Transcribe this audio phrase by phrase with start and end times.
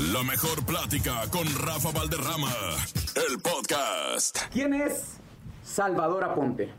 [0.00, 2.48] La mejor plática con Rafa Valderrama,
[3.16, 4.38] el podcast.
[4.50, 5.20] ¿Quién es
[5.62, 6.70] Salvador Aponte?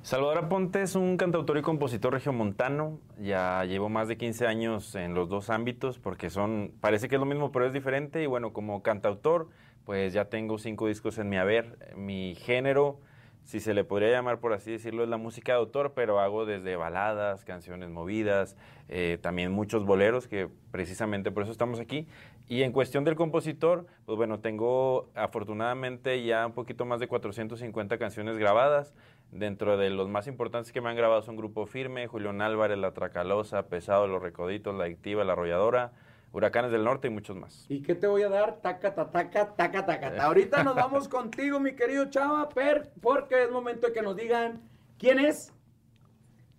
[0.00, 2.98] Salvador Aponte es un cantautor y compositor regiomontano.
[3.20, 7.20] Ya llevo más de 15 años en los dos ámbitos porque son, parece que es
[7.20, 8.22] lo mismo, pero es diferente.
[8.22, 9.50] Y bueno, como cantautor,
[9.84, 11.94] pues ya tengo cinco discos en mi haber.
[11.96, 12.98] Mi género
[13.44, 16.46] si se le podría llamar por así decirlo, es la música de autor, pero hago
[16.46, 18.56] desde baladas, canciones movidas,
[18.88, 22.06] eh, también muchos boleros, que precisamente por eso estamos aquí.
[22.48, 27.98] Y en cuestión del compositor, pues bueno, tengo afortunadamente ya un poquito más de 450
[27.98, 28.94] canciones grabadas.
[29.30, 32.92] Dentro de los más importantes que me han grabado son Grupo Firme, Julián Álvarez, La
[32.92, 35.92] Tracalosa, Pesado, Los Recoditos, La Activa, La Arrolladora.
[36.32, 37.66] Huracanes del Norte y muchos más.
[37.68, 38.60] ¿Y qué te voy a dar?
[38.62, 40.24] Taca, taca, taca, taca.
[40.24, 44.62] Ahorita nos vamos contigo, mi querido Chava, per, porque es momento de que nos digan
[44.98, 45.52] quién es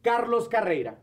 [0.03, 0.97] Carlos Carreira.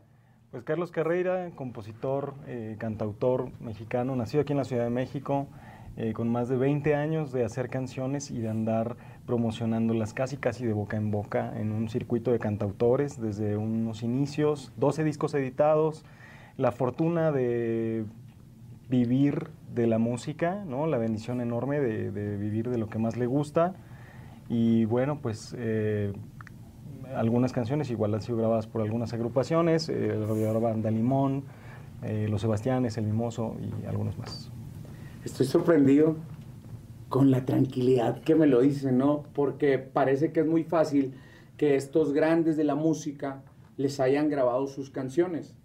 [0.51, 5.47] Pues Carlos Carreira, compositor, eh, cantautor mexicano, nacido aquí en la Ciudad de México,
[5.97, 10.65] eh, con más de 20 años de hacer canciones y de andar promocionándolas casi casi
[10.65, 16.05] de boca en boca en un circuito de cantautores desde unos inicios, 12 discos editados,
[16.57, 18.05] la fortuna de
[18.91, 20.85] vivir de la música, ¿no?
[20.85, 23.73] La bendición enorme de, vivir de lo que más le gusta.
[24.49, 26.13] Y bueno, pues eh,
[27.15, 31.45] algunas canciones igual han sido grabadas por algunas agrupaciones, eh, el rodeador Banda Limón,
[32.03, 34.51] eh, Los Sebastianes, El Mimoso y algunos más.
[35.23, 36.17] Estoy sorprendido
[37.07, 39.23] con la tranquilidad que me lo dicen, ¿no?
[39.33, 41.13] Porque parece que es muy fácil
[41.55, 43.41] que estos grandes de la música
[43.77, 45.55] les hayan grabado sus canciones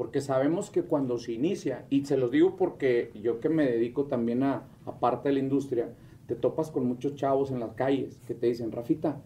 [0.00, 4.04] porque sabemos que cuando se inicia, y se los digo porque yo que me dedico
[4.04, 4.62] también a,
[4.98, 5.90] parte de la industria,
[6.26, 9.20] te topas con muchos chavos en las calles que te dicen, Rafita,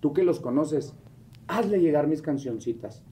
[0.00, 0.94] tú que los conoces,
[1.46, 3.04] hazle llegar mis cancioncitas.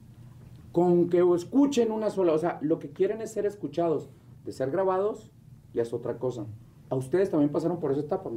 [0.71, 4.09] Con que escuchen una sola, o sea, lo que quieren es ser escuchados,
[4.43, 5.29] de ser grabados
[5.75, 6.47] ya es otra cosa.
[6.89, 8.31] ¿A ustedes también pasaron por esa etapa?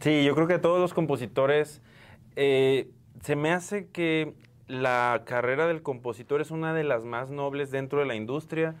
[0.00, 1.82] Sí, yo creo que todos los compositores,
[2.36, 4.32] eh, se me hace que
[4.66, 8.74] la carrera del compositor es una de las más nobles dentro de la industria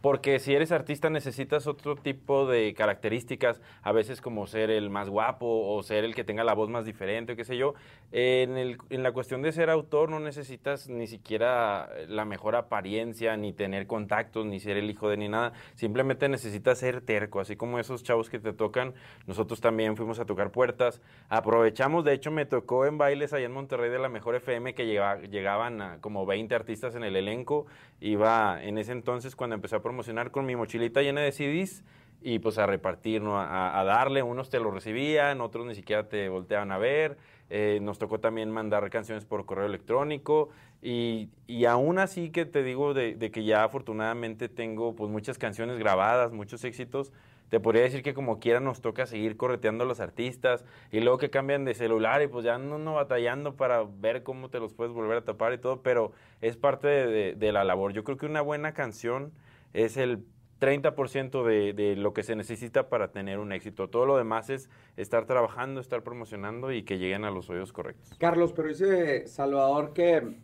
[0.00, 5.08] porque si eres artista necesitas otro tipo de características, a veces como ser el más
[5.08, 7.74] guapo o ser el que tenga la voz más diferente o qué sé yo.
[8.12, 13.52] En, el, la cuestión de ser autor no necesitas ni siquiera la mejor apariencia, ni
[13.52, 15.52] tener contactos, ni ser el hijo de ni nada.
[15.74, 18.94] Simplemente necesitas ser terco, así como esos chavos que te tocan.
[19.26, 21.00] Nosotros también fuimos a tocar puertas.
[21.28, 24.86] Aprovechamos, de hecho me tocó en bailes allá en Monterrey de la Mejor FM que
[24.86, 27.66] llegaban a como 20 artistas en el elenco.
[28.00, 31.84] Iba en ese entonces cuando empecé a promocionar con mi mochilita llena de CDs
[32.20, 33.38] y pues a repartir, ¿no?
[33.40, 34.20] a, darle.
[34.24, 37.16] Unos te lo recibían, otros ni siquiera te volteaban a ver.
[37.50, 40.48] Eh, nos tocó también mandar canciones por correo electrónico
[40.82, 45.38] y, y aún así que te digo de, de, que ya afortunadamente tengo pues muchas
[45.38, 47.12] canciones grabadas, muchos éxitos.
[47.48, 51.18] Te podría decir que como quiera nos toca seguir correteando a los artistas y luego
[51.18, 54.74] que cambian de celular y pues ya no, no batallando para ver cómo te los
[54.74, 56.10] puedes volver a tapar y todo, pero
[56.40, 57.92] es parte de, de la labor.
[57.92, 59.30] Yo creo que una buena canción
[59.72, 60.24] es el
[60.60, 63.88] 30% de, de, lo que se necesita para tener un éxito.
[63.88, 68.16] Todo lo demás es estar trabajando, estar promocionando y que lleguen a los oídos correctos.
[68.18, 70.36] Carlos, pero dice Salvador que,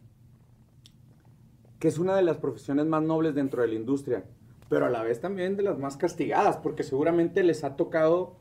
[1.78, 4.24] que es una de las profesiones más nobles dentro de la industria,
[4.68, 8.36] pero a la vez también de las más castigadas, porque seguramente les ha tocado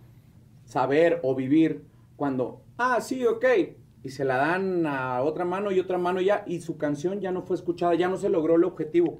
[0.65, 3.45] saber o vivir cuando, ah, sí, ok,
[4.03, 7.31] y se la dan a otra mano y otra mano ya, y su canción ya
[7.31, 9.19] no fue escuchada, ya no se logró el objetivo.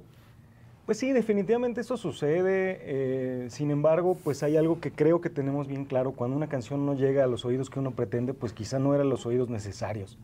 [0.86, 2.78] Pues sí, definitivamente eso sucede.
[2.82, 6.12] Eh, sin embargo, pues hay algo que creo que tenemos bien claro.
[6.12, 9.08] Cuando una canción no llega a los oídos que uno pretende, pues quizá no eran
[9.08, 10.18] los oídos necesarios.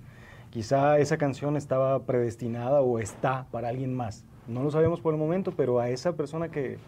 [0.50, 4.24] Quizá esa canción estaba predestinada o está para alguien más.
[4.48, 6.78] No lo sabemos por el momento, pero a esa persona que,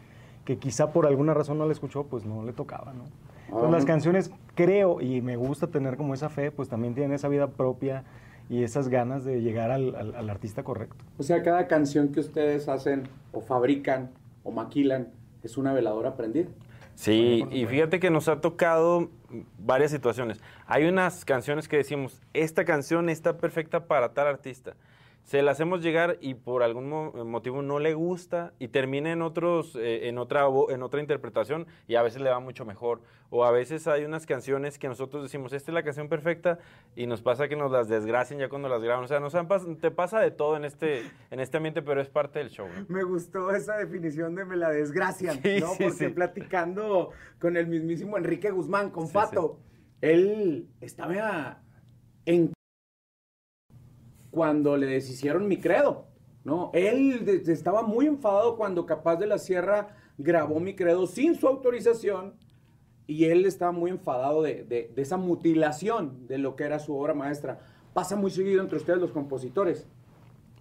[0.44, 3.04] que quizá por alguna razón no la escuchó, pues no le tocaba, ¿no?
[3.46, 7.28] Entonces, las canciones creo, y me gusta tener como esa fe, pues también tienen esa
[7.28, 8.04] vida propia
[8.50, 11.04] y esas ganas de llegar al, artista correcto.
[11.18, 14.10] O sea, cada canción que ustedes hacen o fabrican
[14.42, 15.08] o maquilan
[15.44, 16.48] es una veladora prendida.
[16.96, 19.08] Sí, y fíjate que nos ha tocado
[19.58, 20.40] varias situaciones.
[20.66, 24.74] Hay unas canciones que decimos, esta canción está perfecta para tal artista
[25.22, 26.88] se la hacemos llegar y por algún
[27.30, 31.94] motivo no le gusta y termina en otros eh, en otra en otra interpretación y
[31.94, 33.00] a veces le va mucho mejor.
[33.32, 36.58] O a veces hay unas canciones que nosotros decimos esta es la canción perfecta
[36.96, 39.04] y nos pasa que nos las desgracian ya cuando las graban.
[39.04, 39.34] O sea nos
[39.80, 43.04] te pasa de todo en este en este ambiente pero es parte del show me
[43.04, 48.90] gustó esa definición de me la desgracian no porque platicando con el mismísimo Enrique Guzmán
[48.90, 49.58] con Fato
[50.00, 51.62] él estaba
[52.26, 52.52] en
[54.30, 56.06] cuando le deshicieron mi credo.
[56.44, 56.70] ¿no?
[56.72, 62.34] Él estaba muy enfadado cuando Capaz de la Sierra grabó mi credo sin su autorización
[63.06, 67.12] y él estaba muy enfadado de, de- esa mutilación de lo que era su obra
[67.14, 67.60] maestra.
[67.92, 69.86] Pasa muy seguido entre ustedes los compositores.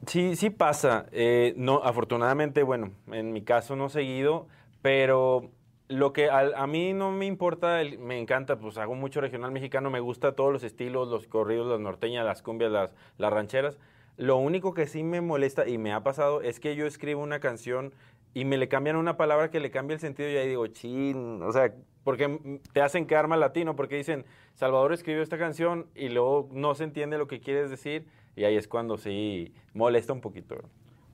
[0.07, 1.05] Sí, sí pasa.
[1.11, 4.47] Eh, no, afortunadamente, bueno, en mi caso no seguido,
[4.81, 5.51] pero
[5.89, 9.51] lo que al- a, mí no me importa, el- me encanta, pues hago mucho regional
[9.51, 13.79] mexicano, me gusta todos los estilos, los corridos, las norteñas, las cumbias, las, las rancheras.
[14.15, 17.39] Lo único que sí me molesta y me ha pasado es que yo escribo una
[17.39, 17.93] canción
[18.35, 21.41] y me le cambian una palabra que le cambia el sentido y ahí digo, chin,
[21.41, 26.09] o sea, porque te hacen quedar mal latino, porque dicen, Salvador escribió esta canción y
[26.09, 30.21] luego no se entiende lo que quieres decir y ahí es cuando sí molesta un
[30.21, 30.55] poquito.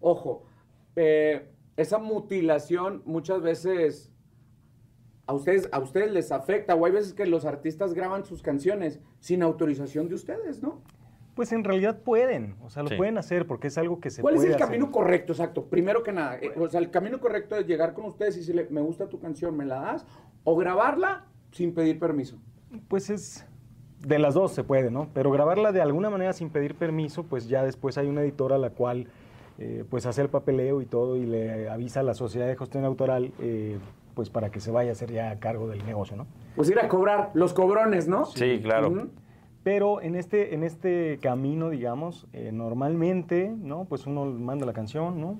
[0.01, 0.43] Ojo,
[0.97, 1.47] eh,
[1.77, 4.11] esa mutilación muchas veces
[5.27, 8.99] a ustedes, a ustedes les afecta, o hay veces que los artistas graban sus canciones
[9.19, 10.81] sin autorización de ustedes, ¿no?
[11.35, 12.95] Pues en realidad pueden, o sea, lo Sí.
[12.95, 14.67] pueden hacer porque es algo que se ¿Cuál es puede el hacer.
[14.67, 15.65] camino correcto, exacto?
[15.65, 18.67] Primero que nada, eh, o sea, el camino correcto es llegar con ustedes y decirle,
[18.69, 20.05] me gusta tu canción, ¿me la das?
[20.45, 22.37] O grabarla sin pedir permiso.
[22.87, 23.45] Pues es
[24.05, 25.09] de las dos se puede, ¿no?
[25.13, 28.59] Pero grabarla de alguna manera sin pedir permiso, pues ya después hay una editora a
[28.59, 29.07] la cual
[29.57, 32.85] eh, pues hace el papeleo y todo y le avisa a la sociedad de gestión
[32.85, 33.77] autoral eh,
[34.15, 36.25] pues para que se vaya a hacer ya a cargo del negocio, ¿no?
[36.55, 38.25] Pues ir a cobrar los cobrones, ¿no?
[38.25, 39.09] Sí, claro.
[39.63, 43.85] Pero en este, en este camino, digamos, eh, normalmente, ¿no?
[43.85, 45.39] Pues uno manda la canción, ¿no?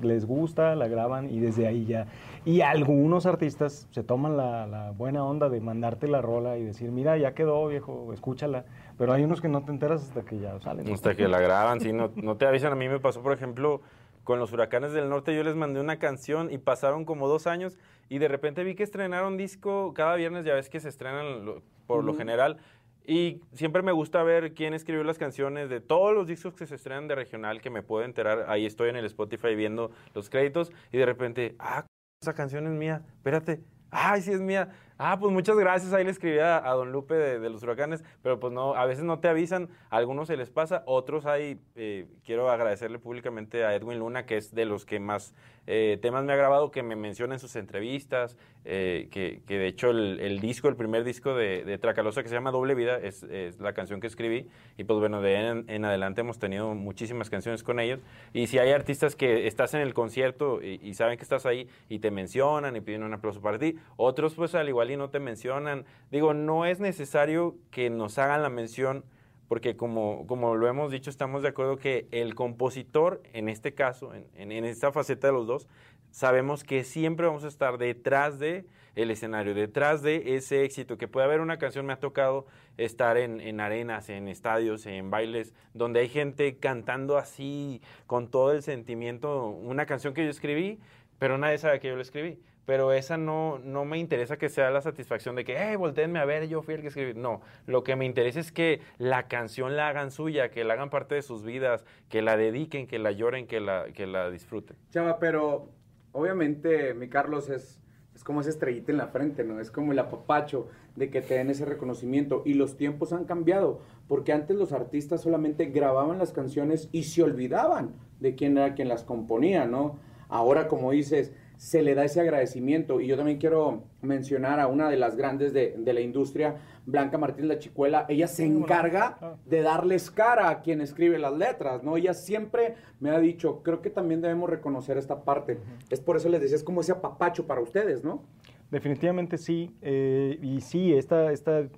[0.00, 2.06] Les gusta, la graban y desde ahí ya.
[2.44, 6.90] Y algunos artistas se toman la, la buena onda de mandarte la rola y decir,
[6.90, 8.64] mira, ya quedó, viejo, escúchala.
[8.98, 10.86] Pero hay unos que no te enteras hasta que ya salen.
[10.86, 10.94] ¿no?
[10.94, 12.72] Hasta que la graban, sí, no, no te avisan.
[12.72, 13.80] A mí me pasó, por ejemplo,
[14.24, 17.78] con los huracanes del norte, yo les mandé una canción y pasaron como dos años
[18.08, 21.62] y de repente vi que estrenaron disco cada viernes, ya ves que se estrenan lo-
[21.86, 22.58] por lo general.
[23.04, 26.76] Y siempre me gusta ver quién escribió las canciones de todos los discos que se
[26.76, 28.44] estrenan de regional, que me puedo enterar.
[28.48, 31.84] Ahí estoy en el Spotify viendo los créditos y de repente, ah,
[32.22, 33.60] esa canción es mía, espérate.
[33.90, 34.70] Ay, sí es mía.
[34.98, 35.92] Ah, pues muchas gracias.
[35.92, 38.86] Ahí le escribí a, a don Lupe de, de los huracanes, pero pues no, a
[38.86, 43.64] veces no te avisan, a algunos se les pasa, otros hay, eh, quiero agradecerle públicamente
[43.64, 45.34] a Edwin Luna, que es de los que más
[45.66, 49.66] eh, temas me ha grabado, que me menciona en sus entrevistas, eh, que, que de
[49.66, 52.98] hecho el, el disco, el primer disco de, de Tracalosa que se llama Doble Vida,
[52.98, 56.74] es, es la canción que escribí, y pues bueno, de en, en adelante hemos tenido
[56.74, 58.00] muchísimas canciones con ellos,
[58.32, 61.68] y si hay artistas que estás en el concierto y, y saben que estás ahí
[61.88, 65.10] y te mencionan y piden un aplauso para ti, otros pues al igual y no
[65.10, 69.04] te mencionan, digo, no es necesario que nos hagan la mención,
[69.48, 74.14] porque como, como lo hemos dicho, estamos de acuerdo que el compositor, en este caso,
[74.14, 75.68] en, en- en esta faceta de los dos,
[76.10, 81.08] sabemos que siempre vamos a estar detrás de el escenario, detrás de ese éxito, que
[81.08, 82.46] puede haber una canción, me ha tocado
[82.76, 88.52] estar en, en arenas, en estadios, en bailes, donde hay gente cantando así, con todo
[88.52, 90.78] el sentimiento, una canción que yo escribí,
[91.18, 92.38] pero nadie sabe que yo la escribí.
[92.64, 96.24] Pero esa no, no me interesa que sea la satisfacción de que, hey, volteenme a
[96.24, 97.14] ver, yo fui el que escribí.
[97.14, 100.90] No, lo que me interesa es que la canción la hagan suya, que la hagan
[100.90, 104.76] parte de sus vidas, que la dediquen, que la lloren, que la, que la disfruten.
[104.90, 105.70] Chava, pero
[106.12, 107.80] obviamente mi Carlos es,
[108.14, 109.58] es como esa estrellita en la frente, ¿no?
[109.58, 112.42] Es como el apapacho de que te den ese reconocimiento.
[112.44, 117.22] Y los tiempos han cambiado, porque antes los artistas solamente grababan las canciones y se
[117.22, 119.98] olvidaban de quién era quien las componía, ¿no?
[120.28, 121.32] Ahora, como dices,
[121.62, 123.00] se le da ese agradecimiento.
[123.00, 127.18] Y yo también quiero mencionar a una de las grandes de, de la industria, Blanca
[127.18, 128.04] Martínez La Chicuela.
[128.08, 131.96] Ella se encarga de darles cara a quien escribe las letras, ¿no?
[131.96, 135.60] Ella siempre me ha dicho, creo que también debemos reconocer esta parte.
[135.88, 138.24] Es por eso les decía, es como ese apapacho para ustedes, ¿no?
[138.72, 139.72] Definitivamente sí.
[139.82, 141.68] eh, y sí, esta, esta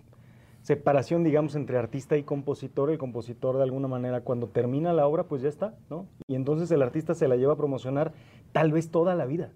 [0.64, 5.25] separación, digamos, entre artista y compositor, el compositor de alguna manera cuando termina la obra,
[5.25, 6.06] pues ya está, ¿no?
[6.26, 8.12] Y entonces el artista se la lleva a promocionar
[8.52, 9.50] tal vez toda la vida.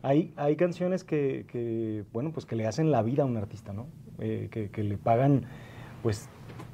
[0.00, 3.74] Hay, hay canciones que, que, bueno, pues que le hacen la vida a un artista,
[3.74, 3.88] ¿no?
[4.20, 5.44] Eh, que, que le pagan,
[6.02, 6.30] pues,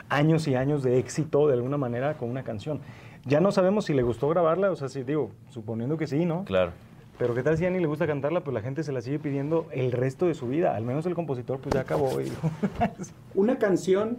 [0.08, 2.80] años y años de éxito de alguna manera con una canción.
[3.26, 6.44] Ya no sabemos si le gustó grabarla, o sea, si digo, suponiendo que sí, ¿no?
[6.44, 6.70] Claro.
[7.18, 9.18] Pero qué tal si ya ni le gusta cantarla, pues la gente se la sigue
[9.18, 10.75] pidiendo el resto de su vida.
[10.75, 12.21] Al menos el compositor pues ya acabó.
[12.21, 12.33] y
[13.35, 14.18] Una canción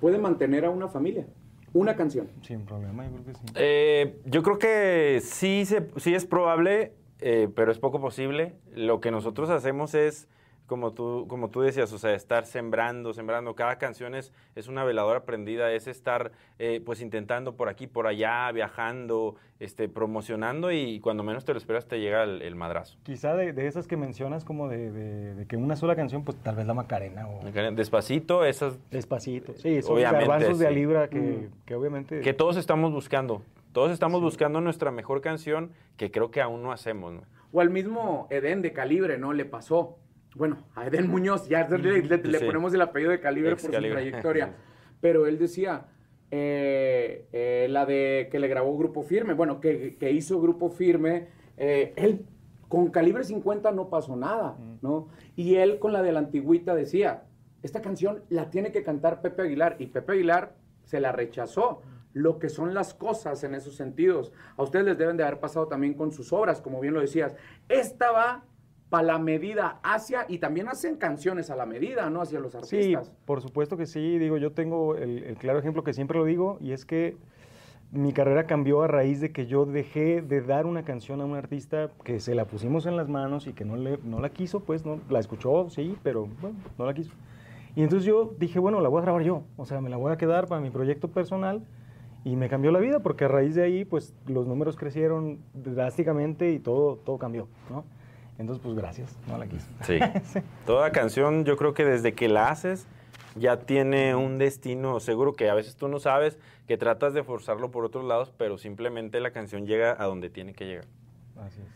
[0.00, 1.26] puede mantener a una familia.
[1.74, 2.28] Una canción.
[2.42, 3.40] Sin problema, yo creo que sí.
[3.56, 8.54] Eh, yo creo que sí, se, sí es probable, eh, pero es poco posible.
[8.74, 10.28] Lo que nosotros hacemos es,
[10.68, 13.56] como tú, como tú decías, o sea, estar sembrando, sembrando.
[13.56, 18.06] Cada canción es, es una veladora prendida, es estar eh, pues intentando por aquí, por
[18.06, 22.98] allá, viajando, este, promocionando y cuando menos te lo esperas te llega el, el madrazo.
[23.02, 26.36] Quizá de, de esas que mencionas como de, de- de que una sola canción, pues
[26.36, 27.40] tal vez la Macarena o
[27.72, 29.54] Despacito, esas Despacito.
[29.54, 30.74] Sí, son Obviamente, garbanzos de a sí.
[30.76, 32.20] libra que, que obviamente...
[32.20, 33.42] que todos estamos buscando.
[33.72, 37.22] Todos estamos buscando nuestra mejor canción que creo que aún no hacemos, ¿no?
[37.52, 39.32] O al mismo Eden de Calibre, ¿no?
[39.32, 39.96] Le pasó.
[40.38, 42.44] Bueno, a Eden Muñoz, ya le, le- le Sí.
[42.46, 44.54] ponemos el apellido de Calibre por su trayectoria.
[45.00, 45.86] Pero él decía,
[46.30, 51.28] eh, eh, la de que le grabó Grupo Firme, bueno, que, que hizo Grupo Firme,
[51.56, 52.24] eh, él
[52.68, 55.08] con Calibre 50 no pasó nada, ¿no?
[55.36, 57.24] Y él con la de la antigüita decía,
[57.62, 60.54] esta canción la tiene que cantar Pepe Aguilar, y Pepe Aguilar
[60.84, 61.82] se la rechazó.
[62.14, 64.32] Lo que son las cosas en esos sentidos.
[64.56, 67.36] A ustedes les deben de haber pasado también con sus obras, como bien lo decías.
[67.68, 68.44] Esta va
[68.90, 72.22] para la medida hacia, y también hacen canciones a la medida, ¿no?
[72.22, 73.12] Hacia los Sí, artistas.
[73.26, 74.18] por supuesto que sí.
[74.18, 77.16] Digo, yo tengo el, el claro ejemplo que siempre lo digo, y es que
[77.90, 81.34] mi carrera cambió a raíz de que yo dejé de dar una canción a un
[81.36, 84.60] artista que se la pusimos en las manos y que no, le, no la quiso,
[84.60, 87.12] pues, no, la escuchó, sí, pero bueno, no la quiso.
[87.76, 90.12] Y entonces yo dije, bueno, la voy a grabar yo, o sea, me la voy
[90.12, 91.62] a quedar para mi proyecto personal
[92.24, 96.52] y me cambió la vida porque a raíz de ahí, pues, los números crecieron drásticamente
[96.52, 97.84] y todo, todo cambió, ¿no?
[98.38, 99.66] Entonces, pues, gracias, no la quiso.
[99.84, 99.98] Sí.
[100.64, 102.86] Toda canción, yo creo que desde que la haces,
[103.34, 107.70] ya tiene un destino seguro que a veces tú no sabes, que tratas de forzarlo
[107.70, 110.86] por otros lados, pero simplemente la canción llega a donde tiene que llegar.
[111.36, 111.66] Así es.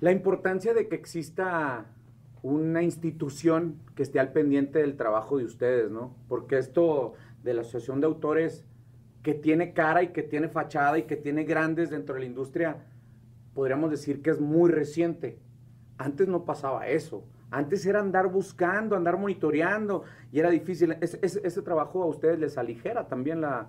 [0.00, 1.86] La importancia de que exista
[2.42, 6.16] una institución que esté al pendiente del trabajo de ustedes, ¿no?
[6.28, 8.64] Porque esto de la Asociación de Autores,
[9.22, 12.78] que tiene cara y que tiene fachada y que tiene grandes dentro de la industria,
[13.54, 15.38] podríamos decir que es muy reciente.
[16.02, 17.22] Antes no pasaba eso.
[17.52, 20.96] Antes era andar buscando, andar monitoreando y era difícil.
[21.00, 23.68] Es- es- ese trabajo a ustedes les aligera también la,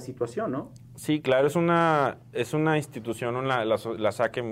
[0.00, 0.72] situación, ¿no?
[0.96, 3.76] Sí, claro, es una, es una institución, la, la,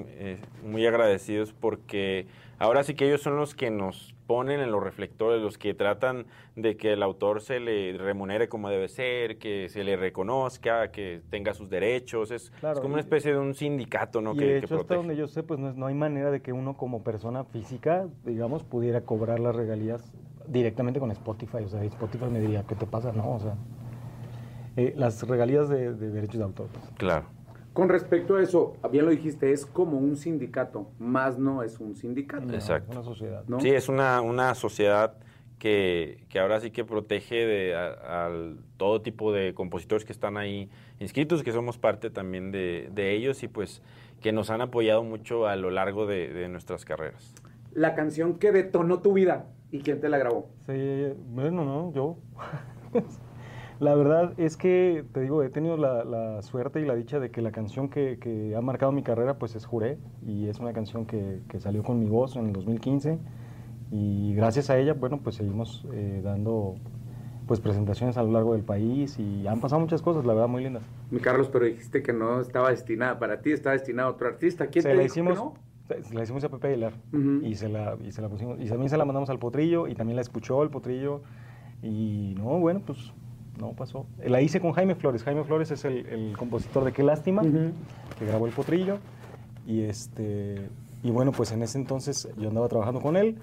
[0.06, 2.26] eh, muy agradecidos porque
[2.58, 6.24] ahora sí que ellos son los que nos ponen en los reflectores, los que tratan
[6.56, 11.20] de que el autor se le remunere como debe ser, que se le reconozca, que
[11.28, 12.30] tenga sus derechos.
[12.30, 14.32] Es, Claro, es como una especie de un sindicato ¿no?
[14.32, 14.96] y que, de que hecho, hasta protege.
[14.96, 18.06] donde yo sé, pues no, es- no hay manera de que uno como persona física,
[18.24, 20.10] digamos, pudiera cobrar las regalías
[20.46, 21.58] directamente con Spotify.
[21.64, 23.12] O sea, Spotify me diría, ¿qué te pasa?
[23.12, 23.54] No, o sea,
[24.76, 26.68] eh, las regalías de, de derechos de autor.
[26.72, 26.84] pues.
[26.96, 27.26] Claro.
[27.72, 31.94] Con respecto a eso, bien lo dijiste, es como un sindicato, más no es un
[31.96, 32.44] sindicato.
[32.46, 32.90] No, Exacto.
[32.90, 33.44] es Una sociedad.
[33.48, 33.60] ¿no?
[33.60, 35.14] Sí, es una, una sociedad
[35.58, 40.36] que, que ahora sí que protege de, a- al todo tipo de compositores que están
[40.36, 40.68] ahí
[41.00, 43.80] inscritos, que somos parte también de, de ellos y pues
[44.20, 47.32] que nos han apoyado mucho a lo largo de, de nuestras carreras.
[47.72, 50.50] La canción que detonó tu vida y quién te la grabó.
[50.66, 52.16] Sí, bueno, no, yo.
[53.82, 57.32] la verdad es que, te digo, he tenido la, la suerte y la dicha de
[57.32, 60.72] que la canción que, que ha marcado mi carrera, pues es Juré, y es una
[60.72, 63.18] canción que, que salió con mi voz en el 2015,
[63.90, 66.76] y gracias a ella, bueno, pues seguimos eh, dando
[67.48, 70.62] pues presentaciones a lo largo del país, y han pasado muchas cosas, la verdad, muy
[70.62, 70.84] lindas.
[71.10, 74.68] Mi Carlos, pero dijiste que no estaba destinada para ti, estaba destinada a otro artista.
[74.68, 75.54] ¿Quién Se te la dijo que hicimos, no?
[76.02, 76.92] se la hicimos a Pepe Aguilar,
[77.42, 79.96] y, se la, y se la pusimos, y también se la mandamos al Potrillo, y
[79.96, 81.22] también la escuchó el Potrillo,
[81.82, 83.12] y no, bueno, pues
[83.62, 84.06] no pasó.
[84.24, 88.26] La hice con Jaime Flores, Jaime Flores es el, el compositor de Qué Lástima, que
[88.26, 88.98] grabó el Potrillo,
[89.66, 90.68] y este,
[91.02, 93.38] y bueno, pues en ese entonces yo andaba trabajando con él,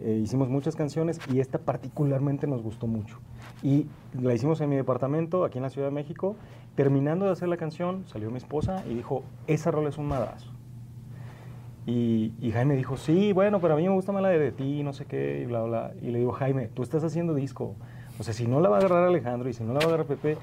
[0.00, 3.18] eh, hicimos muchas canciones, y esta particularmente nos gustó mucho.
[3.62, 3.86] Y
[4.20, 6.36] la hicimos en mi departamento, aquí en la Ciudad de México,
[6.74, 10.50] terminando de hacer la canción, salió mi esposa y dijo, esa rola es un madrazo.
[11.86, 14.52] Y, y Jaime dijo, sí, bueno, pero a mí me gusta más la de, de
[14.52, 15.92] ti, no sé qué, y bla, bla.
[16.02, 17.74] Y le digo, Jaime, tú estás haciendo disco.
[18.18, 19.88] O sea, si no la va a agarrar Alejandro y si no la va a
[19.88, 20.36] agarrar Pepe,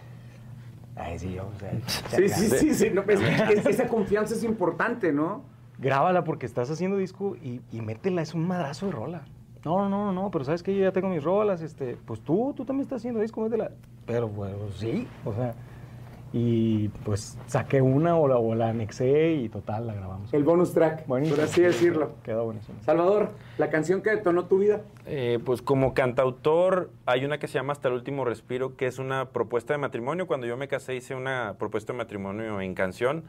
[0.95, 1.71] ay, sí, o sea,
[2.17, 2.89] Sí, sí, sí, sí.
[2.93, 5.41] no, es- es- esa confianza es importante, ¿no?
[5.77, 9.23] grábala porque estás haciendo disco y, y métela, es un madrazo de rola.
[9.65, 12.53] No, no, no, no, pero sabes que yo ya tengo mis rolas, este, pues tú,
[12.55, 13.71] tú también estás haciendo disco, métela.
[14.05, 15.53] Pero, bueno, sí, o sea,
[16.37, 20.33] y pues saqué una o la, o la anexé y total, la grabamos.
[20.33, 21.37] El bonus track, Buenísimo.
[21.37, 22.11] por así decirlo.
[22.23, 22.77] Quedó buenísimo.
[22.81, 24.81] Salvador, la canción que detonó tu vida.
[25.05, 28.99] Eh, pues como cantautor hay una que se llama Hasta el último respiro, que es
[28.99, 30.27] una propuesta de matrimonio.
[30.27, 33.23] Cuando yo me casé hice una propuesta de matrimonio en canción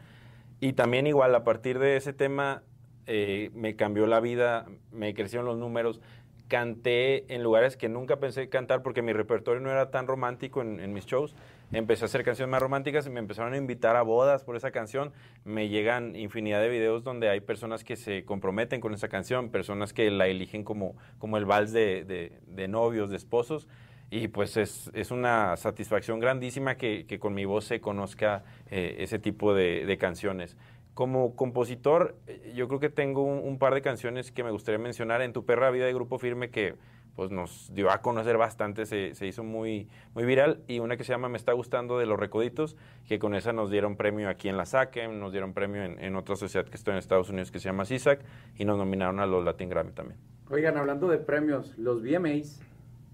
[0.59, 2.65] y también igual a partir de ese tema
[3.07, 6.01] eh, me cambió la vida, me crecieron los números.
[6.49, 10.81] Canté en lugares que nunca pensé cantar porque mi repertorio no era tan romántico en,
[10.81, 11.37] en mis shows.
[11.73, 14.71] Empecé a hacer canciones más románticas y me empezaron a invitar a bodas por esa
[14.71, 15.13] canción.
[15.45, 19.93] Me llegan infinidad de videos donde hay personas que se comprometen con esa canción, personas
[19.93, 23.67] que la eligen como, como el vals de, de- de novios, de esposos.
[24.11, 28.97] Y pues es, es una satisfacción grandísima que, que con mi voz se conozca eh,
[29.01, 30.57] ese tipo de, de canciones.
[30.95, 34.79] Como compositor, eh, yo creo que tengo un, un par de canciones que me gustaría
[34.79, 35.21] mencionar.
[35.23, 36.77] En Tu perra vida de Grupo Firme, que
[37.17, 40.61] pues nos dio a conocer bastante, se, se, hizo muy, muy viral.
[40.69, 42.77] Y una que se llama Me está gustando de los Recoditos,
[43.09, 46.15] que con esa nos dieron premio aquí en la SACEM, nos dieron premio en, en
[46.15, 48.21] otra sociedad que está en Estados Unidos que se llama CISAC,
[48.59, 50.21] y nos nominaron a los Latin Grammy también.
[50.51, 52.61] Oigan, hablando de premios, los VMAs,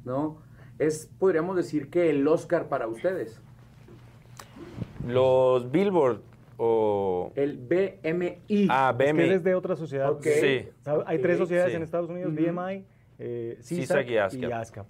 [0.04, 0.42] ¿no?
[0.78, 3.40] Es, podríamos decir que el Oscar para ustedes.
[5.06, 6.20] Los Billboard
[6.56, 7.32] o...
[7.34, 8.66] El BMI.
[8.68, 9.06] Ah, BMI.
[9.08, 10.12] Es que eres de otra sociedad.
[10.20, 10.68] Sí.
[11.06, 11.76] Hay tres sociedades Sí.
[11.76, 12.42] en Estados Unidos, Ujú.
[12.52, 12.84] BMI,
[13.24, 14.86] eh, CISAC CISAC y ASCAP.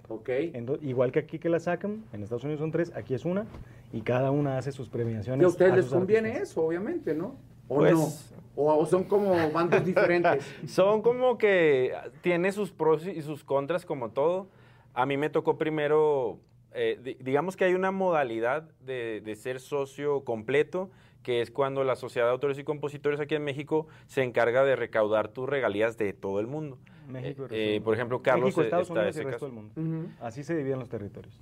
[0.81, 3.45] y igual que aquí que la sacan, en Estados Unidos son tres, aquí es una,
[3.91, 5.41] y cada una hace sus premiaciones.
[5.41, 6.49] Y a ustedes a les conviene artistas.
[6.51, 7.35] eso, obviamente, ¿no?
[7.67, 8.07] ¿O Pues- no?
[8.55, 10.45] O, o son como bandos diferentes.
[10.67, 14.47] Son como que tiene sus pros y sus contras como todo.
[14.93, 16.37] A mí me tocó primero,
[16.73, 20.89] eh, di- digamos que hay una modalidad de, de ser socio completo,
[21.23, 24.75] que es cuando la Sociedad de Autores y Compositores aquí en México se encarga de
[24.75, 26.77] recaudar tus regalías de todo el mundo.
[27.07, 29.45] México y Eh, eh, por ejemplo, Carlos México, Estados está Unidos y ese el resto
[29.47, 29.61] caso.
[29.73, 30.09] del mundo.
[30.19, 31.39] Así se dividen los territorios.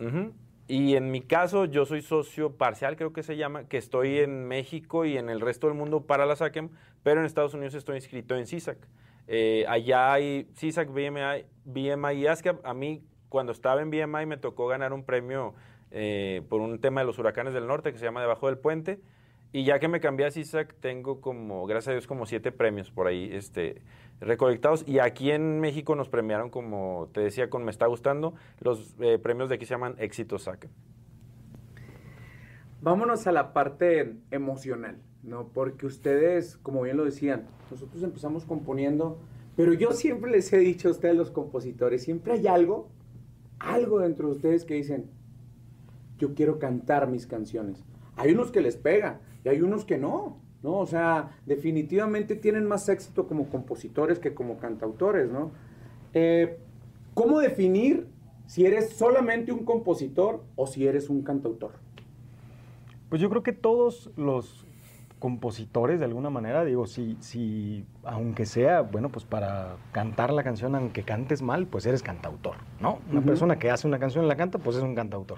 [0.68, 4.48] Y en mi caso, yo soy socio parcial, creo que se llama, que estoy en
[4.48, 6.70] México y en el resto del mundo para la SACEM,
[7.04, 8.78] pero en Estados Unidos estoy inscrito en CISAC.
[9.28, 12.66] Eh, allá hay CISAC, BMI, BMI y ASCAP.
[12.66, 15.56] A mí, cuando estaba en BMI, me tocó ganar un premio
[15.90, 19.00] eh, por un tema de los huracanes del norte que se llama Debajo del Puente.
[19.54, 22.92] Y ya que me cambié a CISAC, tengo como, gracias a Dios, como siete premios
[22.92, 23.82] por ahí este,
[24.20, 24.86] recolectados.
[24.86, 29.18] Y aquí en México nos premiaron, como te decía, con Me Está Gustando, los eh,
[29.18, 30.68] premios de aquí se llaman Éxito SAC.
[32.82, 35.48] Vámonos a la parte emocional, ¿no?
[35.54, 39.20] Porque ustedes, como bien lo decían, nosotros empezamos componiendo,
[39.56, 42.90] pero yo siempre les he dicho a ustedes, los compositores, siempre hay algo,
[43.62, 45.10] algo dentro de ustedes que dicen,
[46.18, 47.84] yo quiero cantar mis canciones.
[48.16, 50.78] Hay unos que les pega y hay unos que no, ¿no?
[50.78, 55.52] O sea, definitivamente tienen más éxito como compositores que como cantautores, ¿no?
[56.14, 56.60] Eh,
[57.14, 58.08] ¿Cómo definir
[58.46, 61.72] si eres solamente un compositor o si eres un cantautor?
[63.10, 64.66] Pues yo creo que todos los
[65.22, 70.74] compositores, de alguna manera, digo, si, si aunque sea, bueno, pues para cantar la canción,
[70.74, 72.98] aunque cantes mal, pues eres cantautor, ¿no?
[73.12, 75.38] Una persona que hace una canción y la canta, pues es un cantautor.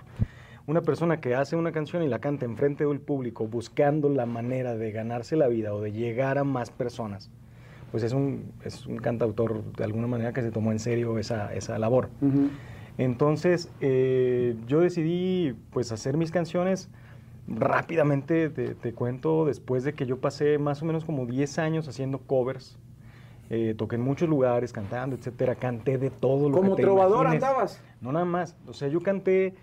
[0.68, 4.74] Una persona que hace una canción y la canta enfrente del público, buscando la manera
[4.78, 7.30] de ganarse la vida o de llegar a más personas,
[7.92, 11.54] pues es un, es un cantautor de alguna manera que se tomó en serio esa,
[11.54, 12.10] esa labor.
[12.98, 16.90] Entonces, eh, yo decidí pues hacer mis canciones
[17.48, 21.88] rápidamente, te, te cuento, después de que yo pasé más o menos como 10 años
[21.88, 22.78] haciendo covers,
[23.50, 27.26] eh, toqué en muchos lugares, cantando, etcétera, canté de todo lo Como que te trovador
[27.26, 27.44] imagines.
[27.44, 27.82] andabas.
[28.02, 29.54] No nada más, o sea, yo canté,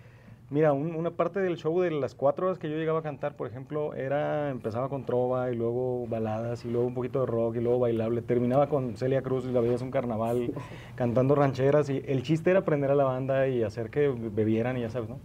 [0.49, 3.35] mira, un- una parte del show de las cuatro horas que yo llegaba a cantar,
[3.35, 7.55] por ejemplo, era, empezaba con trova y luego baladas y luego un poquito de rock
[7.57, 10.53] y luego bailable, terminaba con Celia Cruz y la veías un carnaval
[10.95, 14.81] cantando rancheras y el chiste era aprender a la banda y hacer que bebieran y
[14.81, 15.19] ya sabes, ¿no?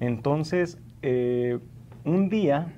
[0.00, 1.58] Entonces, eh,
[2.06, 2.72] un día,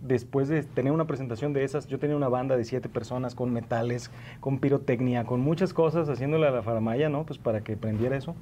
[0.00, 3.52] después de tener una presentación de esas, yo tenía una banda de siete personas con
[3.52, 7.26] metales, con pirotecnia, con muchas cosas, haciéndole a la faramaya, ¿no?
[7.26, 8.36] Pues para que prendiera eso.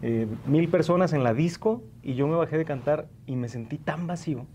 [0.00, 3.78] Eh, mil personas en la disco y yo me bajé de cantar y me sentí
[3.78, 4.46] tan vacío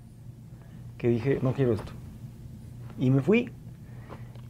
[0.98, 1.92] que dije, no quiero esto.
[2.98, 3.52] Y me fui.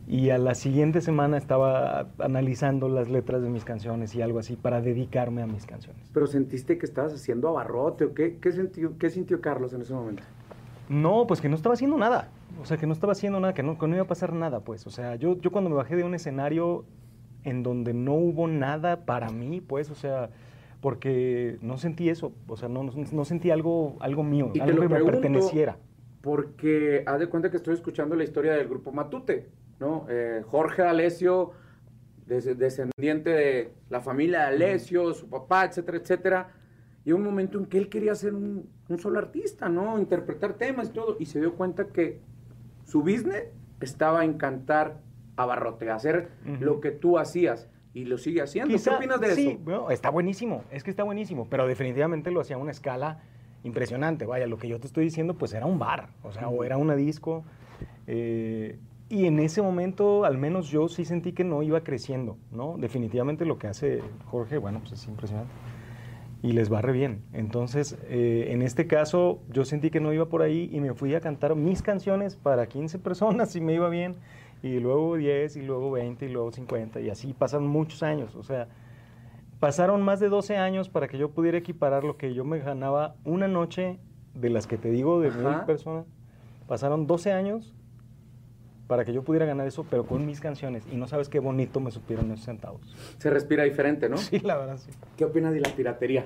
[0.07, 4.55] Y a la siguiente semana estaba analizando las letras de mis canciones y algo así
[4.55, 6.09] para dedicarme a mis canciones.
[6.13, 9.93] Pero sentiste que estabas haciendo abarrote o qué, qué, sintió, qué sintió Carlos en ese
[9.93, 10.23] momento?
[10.87, 12.29] No, pues que no estaba haciendo nada.
[12.61, 14.61] O sea, que no estaba haciendo nada, que no, que no iba a pasar nada,
[14.61, 14.87] pues.
[14.87, 16.85] O sea, yo, yo cuando me bajé de un escenario
[17.43, 20.29] en donde no hubo nada para mí, pues, o sea,
[20.79, 22.31] porque no sentí eso.
[22.47, 25.77] O sea, no, no, no sentí algo, algo mío, Y algo que me perteneciera.
[26.21, 30.05] Porque haz de cuenta que estoy escuchando la historia del grupo Matute, ¿no?
[30.09, 31.51] Eh, Jorge Alesio,
[32.25, 36.51] des- descendiente de la familia de Alesio, su papá, etcétera, etcétera.
[37.05, 39.97] Y un momento en que él quería ser un, un solo artista, ¿no?
[39.97, 41.15] Interpretar temas y todo.
[41.19, 42.19] Y se dio cuenta que
[42.85, 43.45] su business
[43.79, 44.99] estaba en cantar
[45.37, 47.69] abarrote, hacer lo que tú hacías.
[47.93, 48.69] Y lo sigue haciendo.
[48.69, 49.59] ¿Qué Quizá- opinas de sí, eso?
[49.63, 53.23] bueno, está buenísimo, es que está buenísimo, pero definitivamente lo hacía a una escala
[53.63, 54.25] impresionante.
[54.27, 56.77] Vaya, lo que yo te estoy diciendo, pues era un bar, o sea, o era
[56.77, 57.43] una disco.
[58.05, 58.77] eh,
[59.09, 62.75] y en ese momento, al menos yo sí sentí que no iba creciendo, ¿no?
[62.77, 65.51] Definitivamente lo que hace Jorge, bueno, pues es impresionante.
[66.43, 67.23] Y les va re bien.
[67.31, 71.15] Entonces, eh, en este caso, yo sentí que no iba por ahí y me fui
[71.15, 74.15] a cantar mis canciones para 15 personas y me iba bien.
[74.61, 78.35] Y luego 10 y luego 20 y luego 50 y así pasan muchos años.
[78.35, 78.67] O sea,
[79.59, 83.15] pasaron más de 12 años para que yo pudiera equiparar lo que yo me ganaba
[83.23, 83.99] una noche
[84.33, 86.05] de las que te digo de mil personas.
[86.67, 87.76] Pasaron 12 años
[88.88, 90.84] para que yo pudiera ganar eso, pero con mis canciones.
[90.91, 92.82] Y no sabes qué bonito me supieron esos centavos.
[93.17, 94.17] Se respira diferente, ¿no?
[94.17, 94.89] Sí, la verdad, sí.
[95.17, 96.26] ¿Qué opinas de la piratería?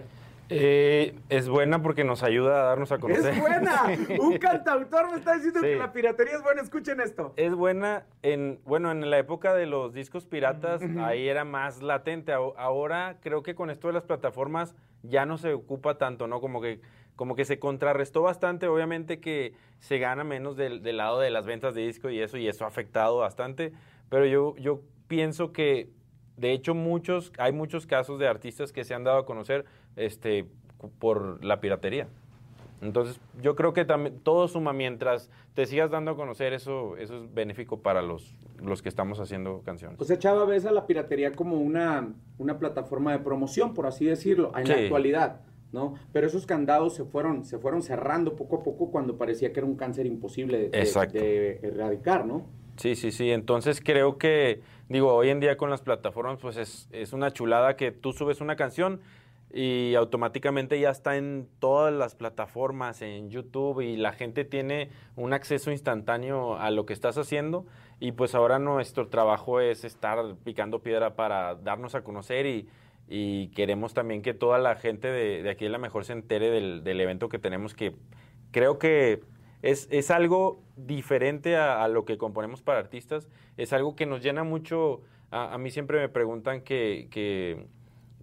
[0.54, 3.34] Eh, es buena porque nos ayuda a darnos a conocer.
[3.36, 3.84] ¡Es buena!
[4.20, 5.68] Un cantautor me está diciendo Sí.
[5.68, 6.62] que la piratería es buena.
[6.62, 7.32] Escuchen esto.
[7.38, 12.34] Es buena en, bueno, en la época de los discos piratas, ahí era más latente.
[12.34, 16.42] Ahora- Ahora creo que con esto de las plataformas ya no se ocupa tanto, ¿no?
[16.42, 16.82] Como que,
[17.22, 18.68] como que se contrarrestó bastante.
[18.68, 22.36] Obviamente que se gana menos del, del lado de las ventas de disco y eso,
[22.36, 23.74] y eso ha afectado bastante.
[24.10, 25.92] Pero yo, yo pienso que,
[26.38, 29.66] de hecho, muchos, hay muchos casos de artistas que se han dado a conocer
[29.98, 30.48] este,
[30.98, 32.08] por la piratería.
[32.82, 37.18] Entonces, yo creo que también todo suma mientras te sigas dando a conocer eso, eso
[37.24, 40.02] es benéfico para los, los que estamos haciendo canciones.
[40.02, 42.08] O sea, Chava, ves a la piratería como una,
[42.40, 44.82] una plataforma de promoción, por así decirlo, en la Sí.
[44.86, 45.96] actualidad, ¿no?
[46.12, 49.68] Pero esos candados se fueron, se fueron cerrando poco a poco cuando parecía que era
[49.68, 51.18] un cáncer imposible de, de- Exacto.
[51.18, 52.46] de erradicar, ¿no?
[52.78, 53.32] Sí, sí, sí.
[53.32, 57.76] Entonces creo que, digo, hoy en día con las plataformas, pues es, es una chulada
[57.76, 59.02] que tú subes una canción
[59.54, 65.34] y automáticamente ya está en todas las plataformas, en YouTube, y la gente tiene un
[65.34, 67.66] acceso instantáneo a lo que estás haciendo.
[68.00, 72.68] Y pues ahora nuestro trabajo es estar picando piedra para darnos a conocer y,
[73.14, 76.50] y queremos también que toda la gente de, de aquí de la mejor se entere
[76.50, 77.94] del, del evento que tenemos, que
[78.52, 79.20] creo que
[79.62, 84.24] es, es algo diferente a, a lo que componemos para artistas, es algo que nos
[84.24, 85.02] llena mucho.
[85.30, 87.68] A, a mí siempre me preguntan que, que,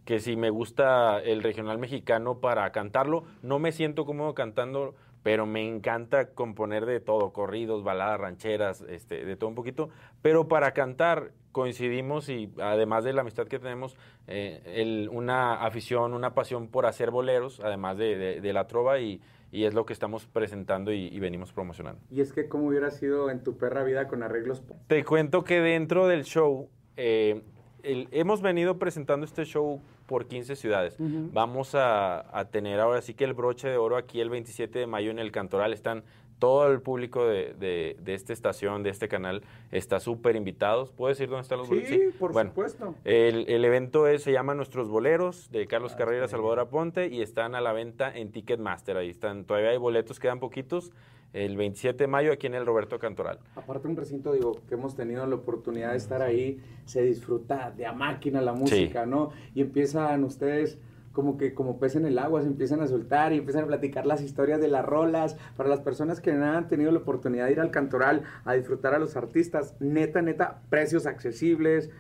[0.06, 5.44] que si me gusta el regional mexicano para cantarlo, no me siento cómodo cantando, pero
[5.44, 9.90] me encanta componer de todo, corridos, baladas, rancheras, este, de todo un poquito,
[10.22, 13.96] pero para cantar coincidimos y además de la amistad que tenemos,
[14.28, 19.00] eh, el- una afición, una pasión por hacer boleros, además de, de- de la trova
[19.00, 22.00] y, y es lo que estamos presentando y, y venimos promocionando.
[22.12, 24.62] Y es que cómo hubiera sido en tu perra vida con arreglos.
[24.86, 27.42] Te cuento que dentro del show, eh,
[27.82, 30.96] el- hemos venido presentando este show por 15 ciudades.
[31.32, 34.86] Vamos a, a tener ahora sí que el broche de oro aquí el 27 de
[34.86, 35.72] mayo en el Cantoral.
[35.72, 36.04] Están
[36.38, 40.90] todo el público de, de- de esta estación, de este canal, está súper invitados.
[40.92, 41.88] ¿Puedes decir dónde están los boletos?
[41.90, 42.94] Sí, por Bueno, supuesto.
[43.04, 47.22] El, el evento es- se llama Nuestros Boleros de Carlos Ah, Carrera, Salvador Aponte y
[47.22, 48.96] están a la venta en Ticketmaster.
[48.96, 50.92] Ahí están, todavía hay boletos, quedan poquitos.
[51.34, 53.38] El 27 de mayo aquí en el Roberto Cantoral.
[53.54, 57.84] Aparte un recinto, digo, que hemos tenido la oportunidad de estar ahí, se disfruta de
[57.84, 59.30] a máquina la música, ¿no?
[59.54, 60.78] Y empiezan ustedes
[61.18, 64.06] como que como pez en el agua, se empiezan a soltar y empiezan a platicar
[64.06, 65.36] las historias de las rolas.
[65.56, 68.94] Para las personas que no han tenido la oportunidad de ir al cantoral a disfrutar
[68.94, 71.90] a los artistas, neta, neta, precios accesibles,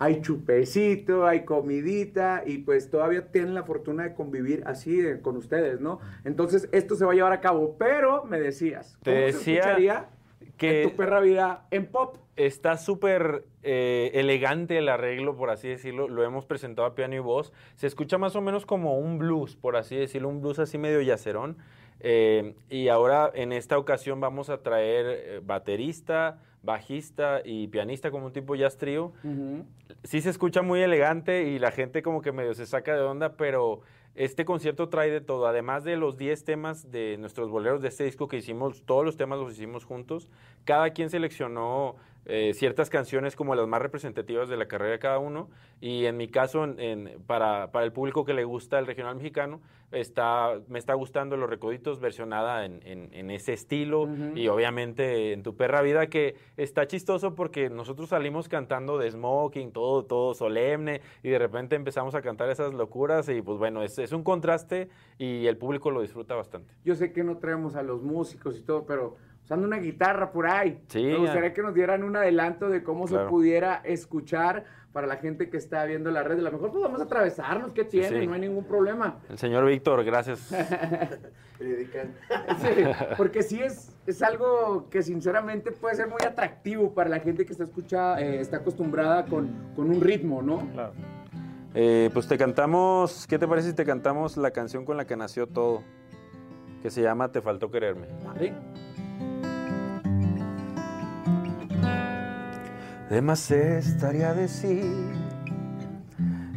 [0.00, 5.36] hay chupecito, hay comidita y pues todavía tienen la fortuna de convivir así eh, con
[5.36, 6.00] ustedes, ¿no?
[6.24, 9.54] Entonces esto se va a llevar a cabo, pero me decías, Te ¿cómo se decía
[9.60, 10.06] escucharía
[10.56, 12.16] que- en tu perra vida en pop?
[12.36, 16.06] Está súper eh, elegante el arreglo, por así decirlo.
[16.06, 17.52] Lo hemos presentado a piano y voz.
[17.76, 21.00] Se escucha más o menos como un blues, por así decirlo, un blues así medio
[21.00, 21.56] yacerón.
[22.00, 28.26] Eh, y ahora en esta ocasión vamos a traer eh, baterista, bajista y pianista como
[28.26, 29.12] un tipo jazz trío.
[30.04, 33.32] Sí se escucha muy elegante y la gente como que medio se saca de onda,
[33.36, 33.80] pero
[34.14, 35.46] este concierto trae de todo.
[35.46, 39.16] Además de los 10 temas de nuestros boleros de este disco que hicimos, todos los
[39.16, 40.28] temas los hicimos juntos.
[40.64, 45.18] Cada quien seleccionó eh, ciertas canciones como las más representativas de la carrera de cada
[45.18, 45.48] uno.
[45.80, 49.16] Y en mi caso, en- en- para, para el público que le gusta el regional
[49.16, 49.60] mexicano,
[49.92, 52.80] está, me está gustando Los Recoditos versionada en,
[53.30, 54.08] ese estilo.
[54.34, 59.70] Y obviamente en tu perra vida que está chistoso porque nosotros salimos cantando de smoking,
[59.72, 63.98] todo, todo solemne, y de repente empezamos a cantar esas locuras y pues bueno, es,
[63.98, 66.74] es un contraste y el público lo disfruta bastante.
[66.84, 70.48] Yo sé que no traemos a los músicos y todo, pero usando una guitarra por
[70.48, 70.80] ahí.
[70.88, 75.18] Sí, Me gustaría que nos dieran un adelanto de cómo se pudiera escuchar para la
[75.18, 76.40] gente que está viendo la red.
[76.40, 78.22] A lo mejor pues vamos a atravesarnos, ¿qué tiene?
[78.22, 78.26] sí.
[78.26, 79.18] No hay ningún problema.
[79.30, 80.52] El señor Víctor, gracias.
[81.58, 82.84] Sí,
[83.16, 87.52] porque sí es, es algo que sinceramente puede ser muy atractivo para la gente que
[87.52, 90.58] está escucha, eh, está acostumbrada con, con un ritmo, ¿no?
[90.74, 90.92] Claro.
[91.72, 95.16] Eh, pues te cantamos, ¿qué te parece si te cantamos la canción con la que
[95.16, 95.82] nació todo?
[96.82, 98.06] Que se llama Te faltó quererme.
[98.22, 98.52] Vale.
[103.10, 104.82] De más estaría decir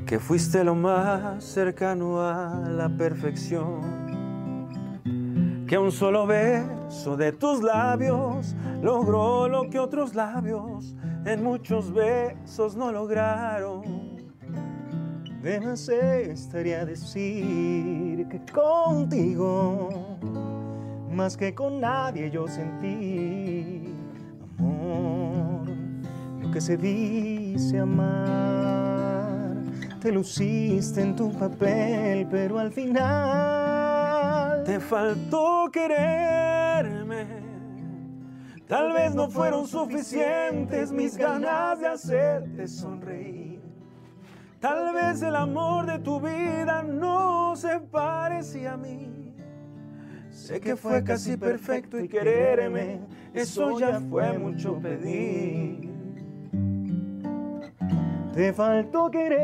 [0.08, 4.68] que fuiste lo más cercano a la perfección.
[5.68, 12.76] Que un solo beso de tus labios logró lo que otros labios en muchos besos
[12.76, 13.84] no lograron.
[15.44, 19.90] De más estaría decir que contigo,
[21.12, 23.94] más que con nadie yo sentí
[24.58, 25.19] amor.
[26.52, 29.56] Que se dice amar.
[30.00, 37.26] Te luciste en tu papel, pero al final Te faltó quererme.
[38.68, 43.60] Tal vez no fueron suficientes mis ganas de hacerte sonreír.
[44.60, 49.34] Tal vez el amor de tu vida no se parecía a mí.
[50.30, 53.00] Sé que fue casi perfecto y quererme,
[53.34, 55.59] eso ya fue mucho pedir.
[58.40, 59.44] Te faltó quererme,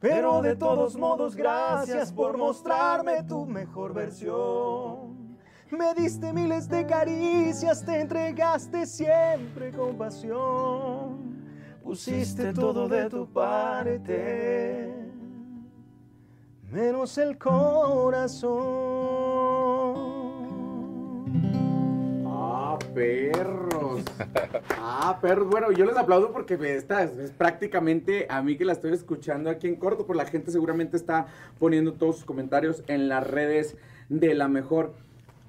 [0.00, 5.36] pero de todos modos gracias por mostrarme tu mejor versión.
[5.68, 11.44] Me diste miles de caricias, te entregaste siempre con pasión.
[11.82, 14.94] Pusiste todo de tu parte,
[16.70, 18.93] menos el corazón.
[22.94, 24.02] Perros.
[24.78, 25.48] Ah, perros.
[25.48, 29.50] Bueno, yo les aplaudo porque esta es, es prácticamente a mí que la estoy escuchando
[29.50, 31.26] aquí en corto, pues la gente seguramente está
[31.58, 33.76] poniendo todos sus comentarios en las redes
[34.08, 34.94] de la mejor.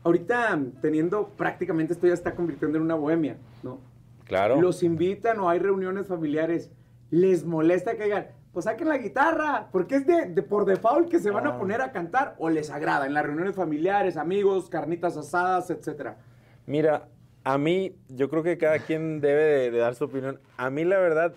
[0.03, 3.79] Ahorita teniendo prácticamente esto ya está convirtiendo en una bohemia, ¿no?
[4.25, 4.59] Claro.
[4.61, 6.71] Los invitan o hay reuniones familiares,
[7.11, 11.19] les molesta que digan, pues saquen la guitarra, porque es de, de por default que
[11.19, 11.59] se van a Ah.
[11.59, 16.17] poner a cantar o les agrada en las reuniones familiares, amigos, carnitas asadas, etcétera.
[16.65, 17.07] Mira,
[17.45, 20.39] a mí, yo creo que cada quien debe de, dar su opinión.
[20.57, 21.35] A mí, la verdad,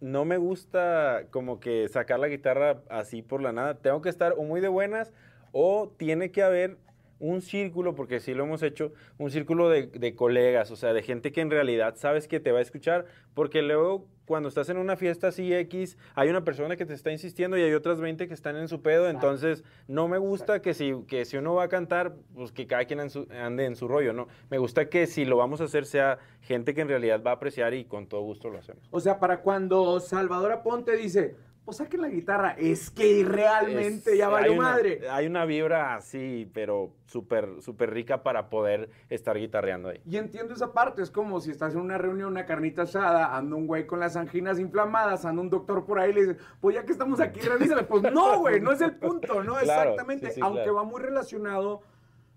[0.00, 3.74] no me gusta como que sacar la guitarra así por la nada.
[3.74, 5.12] Tengo que estar o muy de buenas
[5.52, 6.78] o tiene que haber
[7.20, 11.02] un círculo, porque sí lo hemos hecho, un círculo de, de colegas, o sea, de
[11.02, 13.04] gente que en realidad sabes que te va a escuchar,
[13.34, 17.10] porque luego cuando estás en una fiesta así X, hay una persona que te está
[17.10, 20.72] insistiendo y hay otras 20 que están en su pedo, entonces no me gusta que
[20.72, 23.74] si, que si uno va a cantar, pues que cada quien en su- ande en
[23.76, 24.28] su rollo, ¿no?
[24.48, 27.34] Me gusta que si lo vamos a hacer sea gente que en realidad va a
[27.34, 28.86] apreciar y con todo gusto lo hacemos.
[28.92, 34.18] O sea, para cuando Salvador Aponte dice, pues saquen la guitarra, es que realmente Es-
[34.18, 35.00] ya valió hay una- madre.
[35.10, 40.00] Hay una vibra así, pero súper, súper rica para poder estar guitarreando ahí.
[40.04, 43.54] Y entiendo esa parte, es como si estás en una reunión, una carnita asada, anda
[43.56, 46.74] un güey con las anginas inflamadas, anda un doctor por ahí y le dice, pues
[46.74, 47.84] ya que estamos aquí, realízale.
[47.84, 49.54] Pues no, güey, no es el punto, ¿no?
[49.58, 50.28] Claro, Exactamente.
[50.28, 50.74] sí, sí, Aunque claro.
[50.76, 51.82] va muy relacionado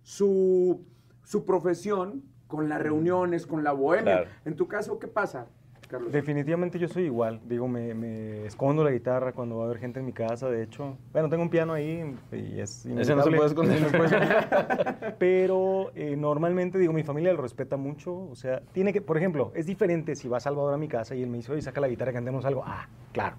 [0.04, 0.86] su,
[1.24, 4.22] su profesión con las reuniones, con la bohemia.
[4.24, 4.30] Claro.
[4.46, 5.48] En tu caso, ¿qué pasa,
[5.94, 6.12] Carlos?
[6.12, 7.40] Definitivamente yo soy igual.
[7.46, 10.64] Digo, me, me escondo la guitarra cuando va a haber gente en mi casa, de
[10.64, 10.98] hecho.
[11.12, 15.16] Bueno, tengo un piano ahí y es Ese no se puede esconder.
[15.20, 18.16] Pero eh, normalmente, digo, mi familia lo respeta mucho.
[18.16, 21.22] O sea, tiene que, por ejemplo, es diferente si va Salvador a mi casa y
[21.22, 22.64] él me dice, oye, saca la guitarra, cantemos algo.
[22.66, 23.36] Ah, claro.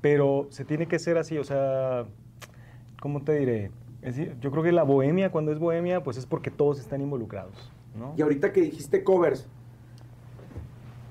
[0.00, 2.04] Pero se tiene que ser así, o sea,
[3.00, 3.70] ¿cómo te diré?
[4.02, 7.00] Es decir, yo creo que la bohemia, cuando es bohemia, pues es porque todos están
[7.00, 8.14] involucrados, ¿no?
[8.16, 9.48] Y ahorita que dijiste covers,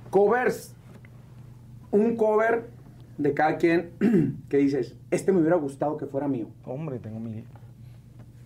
[0.09, 0.75] covers,
[1.91, 2.69] un cover
[3.17, 3.91] de cada quien
[4.49, 6.47] que dices, este me hubiera gustado que fuera mío.
[6.65, 7.43] Hombre, tengo mi...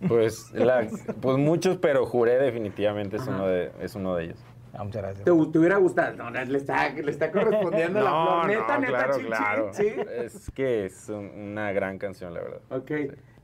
[0.08, 0.88] Pues, la-
[1.20, 3.30] pues muchos, pero juré definitivamente es Ajá.
[3.36, 4.38] uno, de, es uno de ellos.
[4.74, 5.24] Ah, muchas gracias.
[5.24, 6.16] ¿Te, te hubiera gustado?
[6.16, 8.46] No, le está, le está correspondiendo la flor.
[8.46, 9.70] Neta, neta, claro, chin, chin, claro.
[9.74, 9.86] ¿sí?
[10.16, 12.60] Es que es un- una gran canción, la verdad.
[12.70, 12.90] Ok.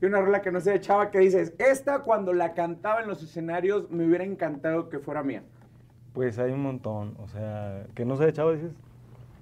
[0.01, 3.07] Y una rola que no sé de chava que dices, esta cuando la cantaba en
[3.07, 5.43] los escenarios me hubiera encantado que fuera mía.
[6.19, 8.73] Pues hay un montón, o sea, que no se ha echado, dices.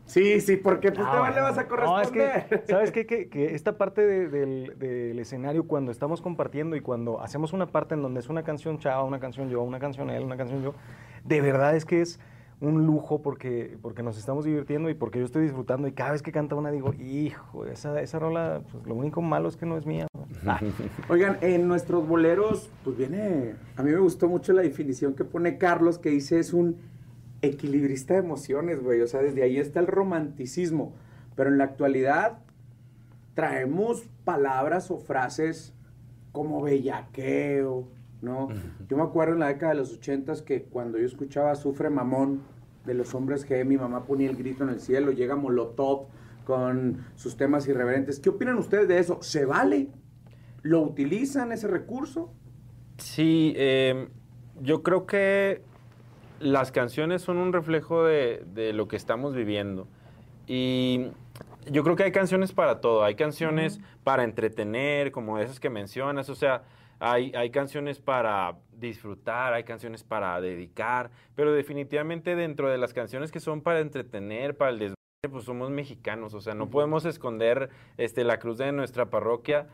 [0.06, 1.34] Sí, sí, porque pues Ah, te bueno.
[1.34, 2.46] le vas a No, corresponder.
[2.52, 3.08] es que, ¿sabes qué?
[3.08, 7.66] Que, que esta parte de- del, del escenario, cuando estamos compartiendo y cuando hacemos una
[7.66, 10.62] parte en donde es una canción chava, una canción yo, una canción él, una canción
[10.62, 10.76] yo,
[11.24, 12.20] de verdad es que es
[12.60, 16.22] un lujo porque, porque nos estamos divirtiendo y porque yo estoy disfrutando y cada vez
[16.22, 19.78] que canta una digo, hijo, esa, esa rola, pues, lo único malo es que no
[19.78, 20.08] es mía.
[21.10, 25.58] Oigan, en nuestros boleros, pues viene, a mí me gustó mucho la definición que pone
[25.58, 26.78] Carlos, que dice es un
[27.41, 29.02] equilibrista de emociones, güey.
[29.02, 30.93] O sea, desde ahí está el romanticismo.
[31.36, 32.39] Pero en la actualidad
[33.36, 35.74] traemos palabras o frases
[36.32, 37.88] como bellaqueo,
[38.21, 38.49] ¿no?
[38.88, 42.41] Yo me acuerdo en la década de los ochentas que cuando yo escuchaba Sufre Mamón
[42.86, 46.08] de los hombres G, mi mamá ponía el grito en el cielo, llega Molotov
[46.45, 48.19] con sus temas irreverentes.
[48.19, 49.21] ¿Qué opinan ustedes de eso?
[49.21, 49.89] ¿Se vale?
[50.62, 52.34] ¿Lo utilizan ese recurso?
[52.97, 54.08] Sí, eh,
[54.62, 55.62] yo creo que
[56.39, 59.88] las canciones son un reflejo de, de lo que estamos viviendo.
[60.47, 61.08] Y
[61.69, 63.03] yo creo que hay canciones para todo.
[63.03, 66.30] Hay canciones para entretener, como esas que mencionas.
[66.30, 66.63] O sea,
[67.00, 71.12] hay, hay canciones para disfrutar, hay canciones para dedicar.
[71.36, 74.98] Pero definitivamente dentro de las canciones que son para entretener, para el desmadre,
[75.30, 76.34] pues somos mexicanos.
[76.34, 79.68] O sea, no podemos esconder este, la cruz de nuestra parroquia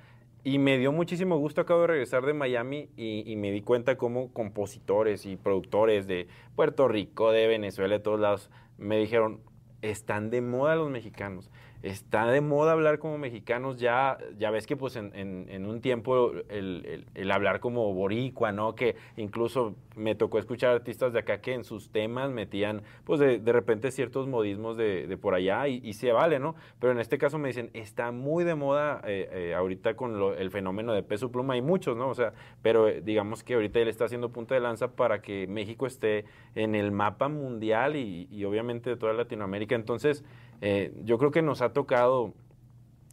[0.43, 3.95] Y me dio muchísimo gusto, acabo de regresar de Miami y, y me di cuenta
[3.95, 9.39] cómo compositores y productores de Puerto Rico, de Venezuela, de todos lados, me dijeron,
[9.81, 11.49] están de moda los mexicanos
[11.83, 16.31] está de moda hablar como mexicanos, ya, ya ves que pues en, en, un tiempo
[16.47, 18.73] el, el, hablar como boricua, ¿no?
[18.73, 23.37] Que incluso me tocó escuchar artistas de acá que en sus temas metían pues de,
[23.37, 26.55] de repente ciertos modismos de, de por allá y, y, se vale, ¿no?
[26.79, 30.33] Pero en este caso me dicen, está muy de moda eh, eh, ahorita con lo,
[30.35, 32.07] el fenómeno de peso pluma, hay muchos, ¿no?
[32.07, 35.47] O sea, pero eh, digamos que ahorita él está haciendo punta de lanza para que
[35.47, 36.23] México esté
[36.55, 39.75] en el mapa mundial y, y obviamente de toda Latinoamérica.
[39.75, 40.23] Entonces,
[40.65, 42.33] eh, yo creo que nos ha tocado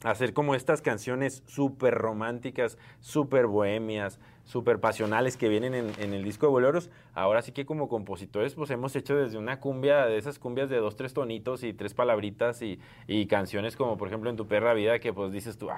[0.04, 6.46] hacer como estas canciones súper románticas, súper bohemias, súper pasionales que vienen en, el disco
[6.46, 6.90] de boleros.
[7.12, 10.76] Ahora sí que como compositores pues hemos hecho desde una cumbia, de esas cumbias de
[10.76, 14.72] dos, tres tonitos y tres palabritas y, y canciones como por ejemplo en Tu Perra
[14.72, 15.70] Vida que pues dices tú,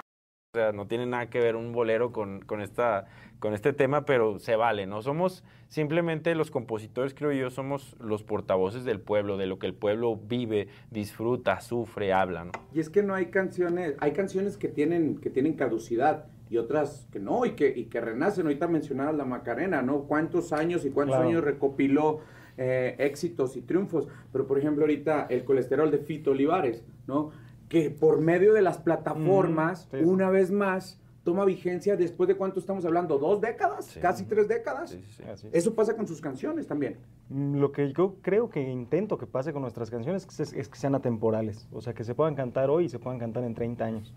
[0.55, 3.07] o sea, no tiene nada que ver un bolero con, con, esta,
[3.39, 5.01] con este tema, pero se vale, ¿no?
[5.01, 9.73] Somos simplemente los compositores, creo yo, somos los portavoces del pueblo, de lo que el
[9.73, 12.51] pueblo vive, disfruta, sufre, habla, ¿no?
[12.71, 17.07] Y es que no hay canciones, hay canciones que tienen, que tienen caducidad y otras
[17.11, 18.45] que no, y que, y que renacen.
[18.45, 20.03] Ahorita mencionabas la Macarena, ¿no?
[20.03, 21.29] ¿Cuántos años y cuántos claro.
[21.29, 22.19] años recopiló
[22.57, 24.07] eh, éxitos y triunfos?
[24.31, 27.31] Pero, por ejemplo, ahorita el colesterol de Fito Olivares, ¿no?
[27.73, 30.03] Que por medio de las plataformas, mm, sí.
[30.05, 33.99] una vez más, toma vigencia después de cuánto estamos hablando, dos décadas, sí.
[33.99, 34.91] casi tres décadas.
[34.91, 36.97] Sí, Eso pasa con sus canciones también.
[37.29, 40.77] Mm, lo que yo creo que intento que pase con nuestras canciones es, es, que
[40.77, 43.83] sean atemporales, o sea, que se puedan cantar hoy y se puedan cantar en 30
[43.83, 44.13] años.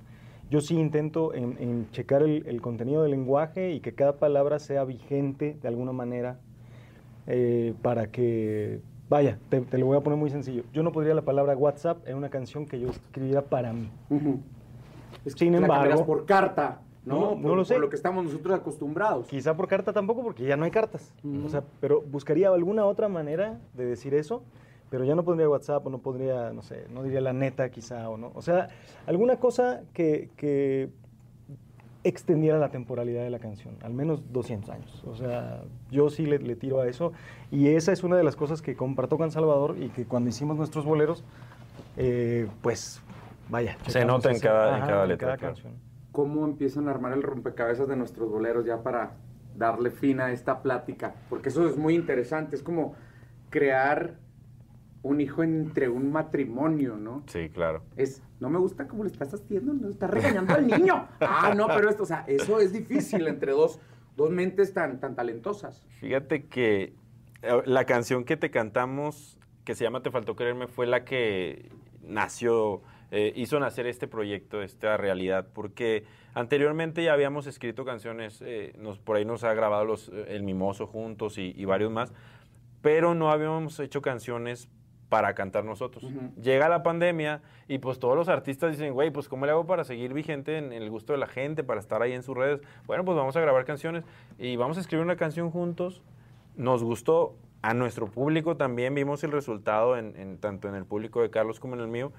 [0.50, 4.58] Yo sí intento en, en checar el, el, contenido del lenguaje y que cada palabra
[4.58, 6.40] sea vigente de alguna manera
[7.26, 10.64] eh, para que Vaya, te, te, lo voy a poner muy sencillo.
[10.72, 13.88] Yo no podría la palabra WhatsApp en una canción que yo escribiera para mí.
[14.10, 14.40] Uh -huh.
[15.24, 17.36] es Sin embargo, por carta, ¿no?
[17.36, 17.74] No, por, lo sé.
[17.74, 19.28] Por lo que estamos nosotros acostumbrados.
[19.28, 21.14] Quizá por carta tampoco, porque ya no hay cartas.
[21.22, 21.46] Uh -huh.
[21.46, 24.42] O sea, pero buscaría alguna otra manera de decir eso,
[24.90, 28.08] pero ya no pondría WhatsApp o no podría, no sé, no diría la neta quizá
[28.08, 28.32] o no.
[28.34, 28.68] O sea,
[29.06, 30.90] alguna cosa que, que
[32.08, 35.04] extendiera la temporalidad de la canción, al menos 200 años.
[35.06, 37.12] O sea, yo sí le, le, tiro a eso.
[37.50, 40.56] Y esa es una de las cosas que comparto con Salvador y que cuando hicimos
[40.56, 41.24] nuestros boleros,
[41.96, 43.00] eh, pues,
[43.48, 43.76] vaya.
[43.86, 45.32] Se nota en cada, ajá, en cada letra.
[45.32, 45.74] En cada canción.
[46.12, 49.16] ¿Cómo empiezan a armar el rompecabezas de nuestros boleros ya para
[49.56, 51.14] darle fin a esta plática?
[51.28, 52.56] Porque eso es muy interesante.
[52.56, 52.94] Es como
[53.50, 54.14] crear
[55.06, 57.22] un hijo entre un matrimonio, ¿no?
[57.26, 57.82] Sí, claro.
[57.96, 61.08] Es, no me gusta cómo le estás haciendo, no estás regañando al niño.
[61.20, 63.78] Ah, no, pero esto, o sea, eso es difícil entre dos,
[64.16, 65.86] dos mentes tan, tan talentosas.
[66.00, 66.94] Fíjate que
[67.42, 71.70] eh, la canción que te cantamos, que se llama Te faltó quererme, fue la que
[72.02, 78.72] nació, eh, hizo nacer este proyecto, esta realidad, porque anteriormente ya habíamos escrito canciones, eh,
[78.76, 82.12] nos, por ahí nos ha grabado los, El Mimoso juntos y, y varios más,
[82.82, 84.68] pero no habíamos hecho canciones
[85.08, 86.04] para cantar nosotros.
[86.04, 86.34] Uh -huh.
[86.42, 89.84] Llega la pandemia y pues todos los artistas dicen, güey, pues ¿cómo le hago para
[89.84, 92.60] seguir vigente en, el gusto de la gente, para estar ahí en sus redes?
[92.86, 94.04] Bueno, pues vamos a grabar canciones
[94.38, 96.02] y vamos a escribir una canción juntos.
[96.56, 101.22] Nos gustó a nuestro público también, vimos el resultado en, en tanto en el público
[101.22, 102.12] de Carlos como en el mío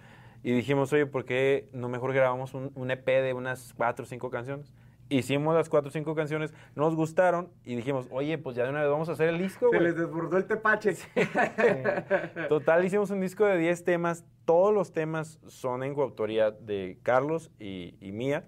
[0.44, 4.08] y dijimos, oye, ¿por qué no mejor grabamos un, un EP de unas cuatro o
[4.08, 4.74] cinco canciones?
[5.10, 8.82] Hicimos las cuatro o cinco canciones, nos gustaron y dijimos, oye, pues ya de una
[8.82, 9.70] vez vamos a hacer el disco.
[9.72, 9.86] Se wey.
[9.86, 10.96] les desbordó el tepache.
[10.96, 11.08] Sí.
[12.50, 14.26] Total, hicimos un disco de 10 temas.
[14.46, 18.46] Todos los temas son en coautoría de Carlos y, y mía.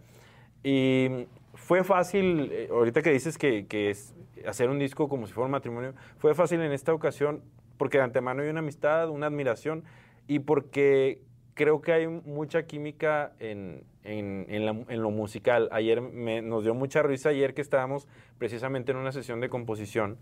[0.64, 4.16] Y fue fácil, eh, ahorita que dices que, que, es
[4.48, 7.44] hacer un disco como si fuera un matrimonio, fue fácil en esta ocasión
[7.78, 9.84] porque de antemano hay una amistad, una admiración
[10.28, 11.22] y porque
[11.54, 15.70] creo que hay mucha química en, en, en, la, en lo musical.
[15.72, 20.18] Ayer me, nos dio mucha risa ayer que estábamos precisamente en una sesión de composición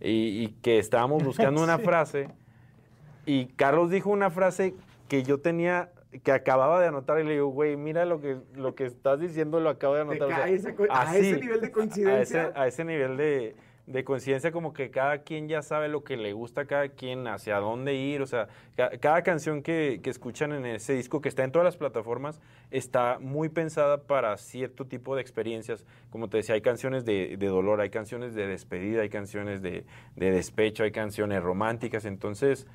[0.00, 2.28] y, y que estábamos buscando una frase
[3.26, 4.74] y Carlos dijo una frase
[5.08, 5.90] que yo tenía
[6.22, 9.60] que acababa de anotar y le digo, güey, mira lo que, lo que estás diciendo,
[9.60, 10.28] lo acabo de anotar.
[10.28, 12.40] O sea, a, ese, a así, ese nivel de coincidencia.
[12.40, 16.02] A ese, a ese nivel de, de coincidencia como que cada quien ya sabe lo
[16.02, 20.00] que le gusta a cada quien, hacia dónde ir, o sea, ca cada canción que,
[20.02, 24.36] que, escuchan en ese disco, que está en todas las plataformas, está muy pensada para
[24.38, 28.46] cierto tipo de experiencias, como te decía, hay canciones de, de dolor, hay canciones de
[28.48, 29.84] despedida, hay canciones de,
[30.16, 32.66] de despecho, hay canciones románticas, entonces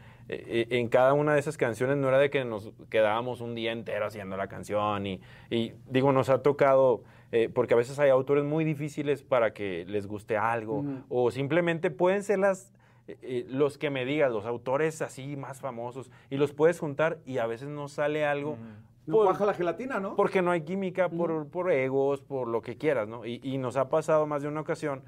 [0.69, 4.05] en cada una de esas canciones no era de que nos quedábamos un día entero
[4.05, 7.03] haciendo la canción y, y digo, nos ha tocado
[7.33, 11.89] eh, porque a veces hay autores muy difíciles para que les guste algo, o simplemente
[11.89, 12.73] pueden ser las,
[13.07, 17.19] eh, eh, los que me digas, los autores así más famosos, y los puedes juntar
[17.25, 18.57] y a veces no sale algo.
[19.09, 20.15] Por- baja la gelatina, ¿no?
[20.15, 23.25] Porque no hay química, por, por egos, por lo que quieras, ¿no?
[23.25, 25.01] Y, y nos ha pasado más de una ocasión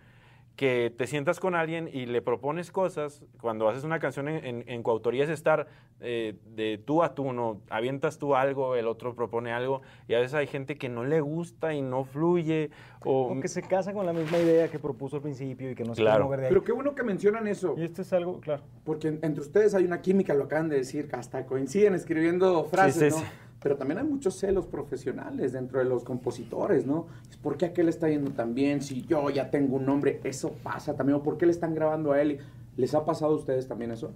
[0.56, 4.64] que te sientas con alguien y le propones cosas, cuando haces una canción en, en-
[4.68, 5.68] en coautoría es estar
[6.00, 7.62] eh, de tú a tú, ¿no?
[7.70, 11.22] Avientas tú algo, el otro propone algo, y a veces hay gente que no le
[11.22, 12.70] gusta y no fluye,
[13.04, 13.34] o...
[13.34, 15.96] O que se casa con la misma idea que propuso al principio y que no
[15.96, 16.18] se Claro.
[16.18, 16.50] puede mover de ahí.
[16.52, 17.74] Pero qué bueno que mencionan eso.
[17.78, 18.62] Y esto es algo, claro.
[18.84, 23.14] Porque en- entre ustedes hay una química, lo acaban de decir, hasta coinciden escribiendo frases,
[23.16, 23.26] sí, ¿no?
[23.26, 23.32] sí.
[23.64, 27.08] Pero también hay muchos celos profesionales dentro de los compositores, ¿no?
[27.30, 28.82] Es ¿Por qué aquel está yendo tan bien?
[28.82, 31.18] Si yo ya tengo un nombre, eso pasa también.
[31.18, 32.40] ¿O por qué le están grabando a él?
[32.76, 34.12] ¿Les ha pasado a ustedes también eso?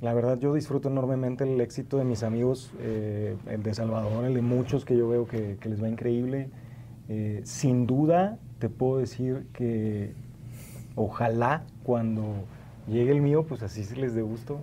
[0.00, 4.34] La verdad, yo disfruto enormemente el éxito de mis amigos, eh, el de Salvador, el
[4.34, 6.50] de muchos que yo veo que, que les va increíble.
[7.08, 10.12] Eh, sin duda, te puedo decir que
[10.94, 12.44] ojalá cuando
[12.86, 14.58] llegue el mío, pues así se les dé gusto.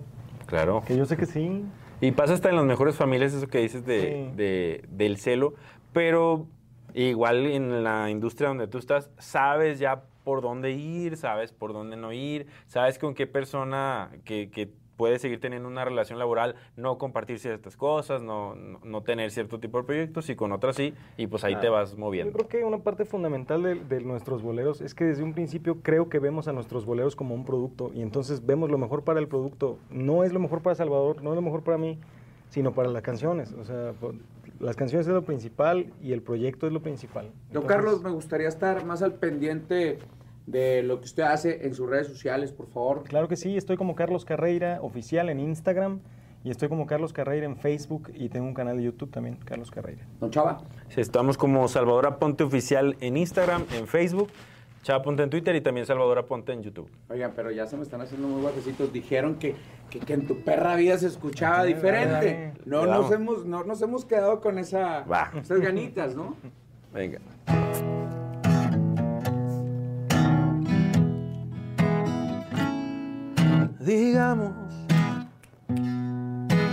[0.46, 0.82] Claro.
[0.86, 1.64] Que yo sé que sí.
[2.04, 4.00] Y pasa hasta en las mejores familias eso que dices de,
[4.30, 4.36] Sí.
[4.36, 5.54] de- del celo,
[5.92, 6.46] pero
[6.92, 11.96] igual en la industria donde tú estás, sabes ya por dónde ir, sabes por dónde
[11.96, 16.98] no ir, sabes con qué persona que, que puede seguir teniendo una relación laboral, no
[16.98, 20.94] compartir ciertas cosas, no, no, no tener cierto tipo de proyectos y con otras sí,
[21.16, 22.32] y pues ahí te vas Yo moviendo.
[22.32, 26.08] creo que una parte fundamental de, de nuestros boleros es que desde un principio creo
[26.08, 29.28] que vemos a nuestros boleros como un producto y entonces vemos lo mejor para el
[29.28, 29.78] producto.
[29.90, 31.98] No es lo mejor para Salvador, no es lo mejor para mí,
[32.48, 33.52] sino para las canciones.
[33.52, 33.92] O sea,
[34.60, 37.26] las canciones es lo principal y el proyecto es lo principal.
[37.26, 39.98] Yo, Entonces, Carlos, me gustaría estar más al pendiente
[40.46, 43.04] de lo que usted hace en sus redes sociales, por favor.
[43.04, 46.00] Claro que sí, estoy como Carlos Carreira oficial en Instagram
[46.42, 49.70] y estoy como Carlos Carreira en Facebook y tengo un canal de YouTube también, Carlos
[49.70, 50.04] Carreira.
[50.20, 50.60] Don Chava.
[50.90, 54.28] Sí, Estamos como Salvador Ponte Oficial en Instagram, en Facebook,
[54.82, 56.90] Chava Ponte en Twitter y también Salvador Ponte en YouTube.
[57.08, 58.92] Oigan, pero ya se me están haciendo muy guapecitos.
[58.92, 59.54] Dijeron que,
[59.88, 62.10] que, que en tu perra vida se escuchaba Dale, diferente.
[62.12, 62.52] dale.
[62.66, 65.32] No nos, hemos, no nos hemos quedado con esa, Va.
[65.40, 66.36] esas ganitas, ¿no?
[66.92, 67.20] Venga.
[73.84, 74.54] Digamos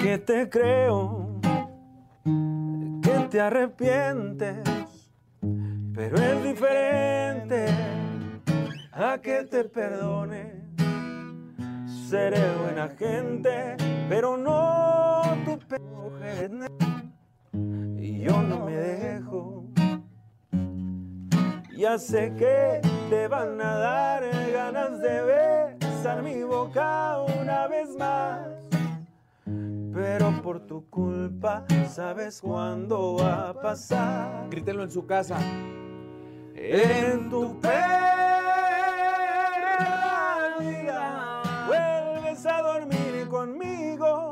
[0.01, 1.41] que te creo,
[3.03, 4.57] que te arrepientes,
[5.93, 7.65] pero es diferente
[8.93, 10.53] a que te perdone.
[12.07, 13.75] Seré buena gente,
[14.07, 16.51] pero no tu mujer.
[17.99, 19.65] Y yo no me dejo.
[21.75, 25.21] Ya sé que te van a dar ganas de
[26.01, 28.39] besar mi boca una vez más.
[29.93, 34.47] Pero por tu culpa, ¿sabes cuándo va a pasar?
[34.49, 35.37] Grítenlo en su casa.
[36.55, 37.77] En tu perra
[40.59, 44.31] vida vuelves a dormir conmigo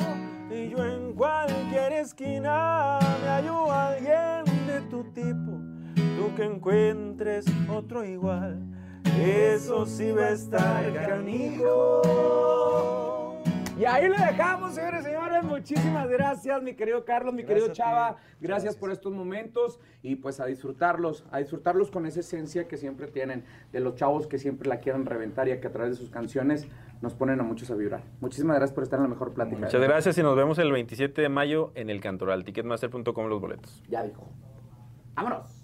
[0.49, 5.51] y yo en cualquier esquina me hallo a alguien de tu tipo.
[6.17, 8.59] Tú que encuentres otro igual,
[9.19, 12.01] eso sí va a estar canijo.
[13.79, 15.41] Y ahí lo dejamos, señores y señores.
[15.43, 17.87] Muchísimas gracias, mi querido Carlos, mi querido Gracias.
[17.87, 18.17] Chava.
[18.41, 23.07] Gracias por estos momentos y pues a disfrutarlos, a disfrutarlos con esa esencia que siempre
[23.07, 26.09] tienen, de los chavos que siempre la quieren reventar y que a través de sus
[26.09, 26.67] canciones
[27.01, 28.03] nos ponen a muchos a vibrar.
[28.19, 29.61] Muchísimas gracias por estar en la mejor plática.
[29.61, 32.43] Muchas gracias y nos vemos el 27 de mayo en el Cantoral.
[32.43, 33.81] Ticketmaster.com los boletos.
[33.87, 34.27] Ya dijo.
[35.15, 35.58] Vámonos.